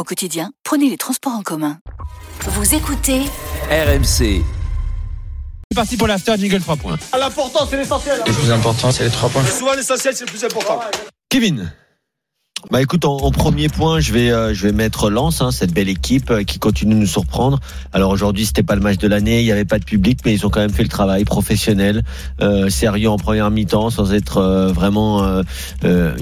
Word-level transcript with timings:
Au 0.00 0.02
quotidien, 0.02 0.50
prenez 0.64 0.88
les 0.88 0.96
transports 0.96 1.34
en 1.34 1.42
commun. 1.42 1.78
Vous 2.46 2.74
écoutez 2.74 3.20
RMC. 3.70 4.06
C'est 4.08 5.74
parti 5.74 5.98
pour 5.98 6.06
l'after 6.06 6.38
jingle 6.38 6.58
3 6.58 6.76
points. 6.76 6.96
L'important, 7.12 7.66
c'est 7.68 7.76
l'essentiel. 7.76 8.18
Le 8.26 8.32
plus 8.32 8.50
important, 8.50 8.90
c'est 8.92 9.04
les 9.04 9.10
trois 9.10 9.28
points. 9.28 9.44
Souvent, 9.44 9.74
l'essentiel, 9.74 10.16
c'est 10.16 10.24
le 10.24 10.30
plus 10.30 10.42
important. 10.42 10.80
Kevin. 11.28 11.70
Bah 12.68 12.80
écoute, 12.82 13.04
en, 13.04 13.16
en 13.16 13.30
premier 13.32 13.68
point, 13.68 14.00
je 14.00 14.12
vais 14.12 14.30
euh, 14.30 14.54
je 14.54 14.66
vais 14.66 14.72
mettre 14.72 15.08
Lens, 15.10 15.40
hein, 15.40 15.50
cette 15.50 15.72
belle 15.72 15.88
équipe 15.88 16.30
euh, 16.30 16.44
qui 16.44 16.58
continue 16.58 16.94
de 16.94 17.00
nous 17.00 17.06
surprendre. 17.06 17.58
Alors 17.92 18.10
aujourd'hui, 18.10 18.44
c'était 18.44 18.62
pas 18.62 18.74
le 18.74 18.82
match 18.82 18.98
de 18.98 19.08
l'année, 19.08 19.40
il 19.40 19.46
y 19.46 19.50
avait 19.50 19.64
pas 19.64 19.78
de 19.78 19.84
public, 19.84 20.20
mais 20.24 20.34
ils 20.34 20.46
ont 20.46 20.50
quand 20.50 20.60
même 20.60 20.70
fait 20.70 20.82
le 20.82 20.88
travail 20.88 21.24
professionnel, 21.24 22.04
euh, 22.42 22.68
sérieux 22.68 23.08
en 23.08 23.16
première 23.16 23.50
mi-temps, 23.50 23.90
sans 23.90 24.12
être 24.12 24.36
euh, 24.36 24.72
vraiment 24.72 25.24
euh, 25.24 25.42
euh, 25.84 26.14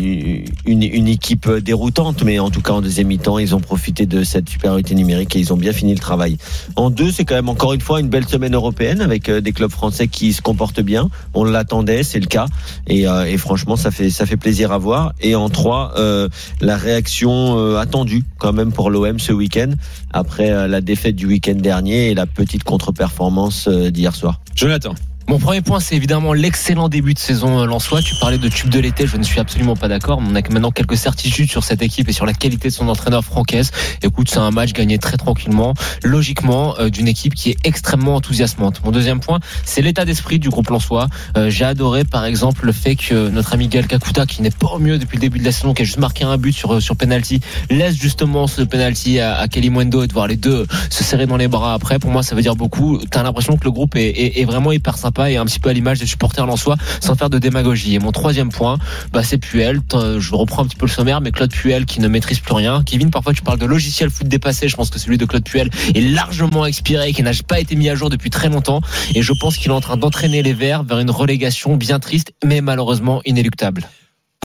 une, 0.64 0.84
une 0.84 1.08
équipe 1.08 1.50
déroutante, 1.50 2.22
mais 2.22 2.38
en 2.38 2.50
tout 2.50 2.62
cas 2.62 2.72
en 2.72 2.80
deuxième 2.80 3.08
mi-temps, 3.08 3.38
ils 3.38 3.54
ont 3.54 3.60
profité 3.60 4.06
de 4.06 4.22
cette 4.22 4.48
supériorité 4.48 4.94
numérique 4.94 5.34
et 5.34 5.40
ils 5.40 5.52
ont 5.52 5.56
bien 5.58 5.72
fini 5.72 5.92
le 5.92 6.00
travail. 6.00 6.38
En 6.76 6.88
deux, 6.88 7.10
c'est 7.10 7.24
quand 7.24 7.34
même 7.34 7.48
encore 7.48 7.72
une 7.74 7.82
fois 7.82 8.00
une 8.00 8.08
belle 8.08 8.28
semaine 8.28 8.54
européenne 8.54 9.00
avec 9.00 9.28
des 9.30 9.52
clubs 9.52 9.72
français 9.72 10.06
qui 10.06 10.32
se 10.32 10.40
comportent 10.40 10.80
bien. 10.80 11.10
On 11.34 11.44
l'attendait, 11.44 12.04
c'est 12.04 12.20
le 12.20 12.26
cas, 12.26 12.46
et, 12.86 13.02
et 13.02 13.38
franchement, 13.38 13.76
ça 13.76 13.90
fait 13.90 14.08
ça 14.08 14.24
fait 14.24 14.36
plaisir 14.36 14.72
à 14.72 14.78
voir. 14.78 15.12
Et 15.20 15.34
en 15.34 15.48
trois. 15.50 15.92
Euh, 15.98 16.27
la 16.60 16.76
réaction 16.76 17.58
euh, 17.58 17.78
attendue 17.78 18.24
quand 18.38 18.52
même 18.52 18.72
pour 18.72 18.90
l'OM 18.90 19.18
ce 19.18 19.32
week-end 19.32 19.70
après 20.12 20.50
euh, 20.50 20.66
la 20.66 20.80
défaite 20.80 21.16
du 21.16 21.26
week-end 21.26 21.54
dernier 21.54 22.10
et 22.10 22.14
la 22.14 22.26
petite 22.26 22.64
contre-performance 22.64 23.68
euh, 23.68 23.90
d'hier 23.90 24.14
soir. 24.14 24.40
Jonathan. 24.54 24.94
Mon 25.28 25.38
premier 25.38 25.60
point, 25.60 25.78
c'est 25.78 25.94
évidemment 25.94 26.32
l'excellent 26.32 26.88
début 26.88 27.12
de 27.12 27.18
saison 27.18 27.60
euh, 27.60 27.66
lensois. 27.66 28.00
Tu 28.00 28.14
parlais 28.18 28.38
de 28.38 28.48
tube 28.48 28.70
de 28.70 28.80
l'été, 28.80 29.06
je 29.06 29.18
ne 29.18 29.22
suis 29.22 29.40
absolument 29.40 29.76
pas 29.76 29.86
d'accord. 29.86 30.22
On 30.22 30.34
a 30.34 30.40
maintenant 30.40 30.70
quelques 30.70 30.96
certitudes 30.96 31.50
sur 31.50 31.64
cette 31.64 31.82
équipe 31.82 32.08
et 32.08 32.14
sur 32.14 32.24
la 32.24 32.32
qualité 32.32 32.68
de 32.68 32.72
son 32.72 32.88
entraîneur 32.88 33.22
Francaise. 33.22 33.70
Écoute, 34.00 34.30
c'est 34.30 34.38
un 34.38 34.50
match 34.50 34.72
gagné 34.72 34.96
très 34.96 35.18
tranquillement, 35.18 35.74
logiquement, 36.02 36.78
euh, 36.78 36.88
d'une 36.88 37.08
équipe 37.08 37.34
qui 37.34 37.50
est 37.50 37.58
extrêmement 37.64 38.14
enthousiasmante. 38.14 38.80
Mon 38.86 38.90
deuxième 38.90 39.20
point, 39.20 39.38
c'est 39.66 39.82
l'état 39.82 40.06
d'esprit 40.06 40.38
du 40.38 40.48
groupe 40.48 40.70
lensois. 40.70 41.08
Euh, 41.36 41.50
J'ai 41.50 41.66
adoré, 41.66 42.04
par 42.04 42.24
exemple, 42.24 42.64
le 42.64 42.72
fait 42.72 42.96
que 42.96 43.28
notre 43.28 43.52
ami 43.52 43.68
Gal 43.68 43.86
Kakuta, 43.86 44.24
qui 44.24 44.40
n'est 44.40 44.50
pas 44.50 44.68
au 44.68 44.78
mieux 44.78 44.96
depuis 44.96 45.18
le 45.18 45.20
début 45.20 45.40
de 45.40 45.44
la 45.44 45.52
saison, 45.52 45.74
qui 45.74 45.82
a 45.82 45.84
juste 45.84 45.98
marqué 45.98 46.24
un 46.24 46.38
but 46.38 46.54
sur 46.54 46.80
sur 46.80 46.96
penalty, 46.96 47.40
laisse 47.68 47.96
justement 47.96 48.46
ce 48.46 48.62
penalty 48.62 49.20
à, 49.20 49.46
Kelly 49.46 49.68
Mwendo 49.68 50.02
et 50.02 50.06
de 50.06 50.12
voir 50.14 50.26
les 50.26 50.36
deux 50.36 50.66
se 50.88 51.04
serrer 51.04 51.26
dans 51.26 51.36
les 51.36 51.48
bras 51.48 51.74
après. 51.74 51.98
Pour 51.98 52.10
moi, 52.10 52.22
ça 52.22 52.34
veut 52.34 52.40
dire 52.40 52.56
beaucoup. 52.56 52.98
T'as 53.10 53.22
l'impression 53.22 53.58
que 53.58 53.64
le 53.64 53.72
groupe 53.72 53.94
est 53.94 54.46
vraiment 54.46 54.72
hyper 54.72 54.96
sympa 54.96 55.17
et 55.26 55.36
un 55.36 55.44
petit 55.44 55.58
peu 55.58 55.70
à 55.70 55.72
l'image 55.72 55.98
des 55.98 56.06
supporters 56.06 56.46
lensois, 56.46 56.76
sans 57.00 57.14
faire 57.14 57.30
de 57.30 57.38
démagogie. 57.38 57.94
Et 57.94 57.98
mon 57.98 58.12
troisième 58.12 58.50
point, 58.50 58.78
bah, 59.12 59.22
c'est 59.22 59.38
Puel. 59.38 59.80
Je 60.18 60.34
reprends 60.34 60.62
un 60.62 60.66
petit 60.66 60.76
peu 60.76 60.86
le 60.86 60.90
sommaire, 60.90 61.20
mais 61.20 61.32
Claude 61.32 61.52
Puel 61.52 61.86
qui 61.86 62.00
ne 62.00 62.08
maîtrise 62.08 62.40
plus 62.40 62.54
rien. 62.54 62.82
Kevin, 62.84 63.10
parfois 63.10 63.32
tu 63.32 63.42
parles 63.42 63.58
de 63.58 63.66
logiciel 63.66 64.10
foot 64.10 64.28
dépassé. 64.28 64.68
Je 64.68 64.76
pense 64.76 64.90
que 64.90 64.98
celui 64.98 65.18
de 65.18 65.24
Claude 65.24 65.44
Puel 65.44 65.70
est 65.94 66.00
largement 66.00 66.66
expiré, 66.66 67.12
qui 67.12 67.22
n'a 67.22 67.32
pas 67.46 67.60
été 67.60 67.76
mis 67.76 67.88
à 67.88 67.94
jour 67.94 68.10
depuis 68.10 68.30
très 68.30 68.48
longtemps. 68.48 68.80
Et 69.14 69.22
je 69.22 69.32
pense 69.32 69.56
qu'il 69.56 69.70
est 69.70 69.74
en 69.74 69.80
train 69.80 69.96
d'entraîner 69.96 70.42
les 70.42 70.52
Verts 70.52 70.82
vers 70.82 70.98
une 70.98 71.10
relégation 71.10 71.76
bien 71.76 71.98
triste, 71.98 72.32
mais 72.44 72.60
malheureusement 72.60 73.20
inéluctable. 73.24 73.86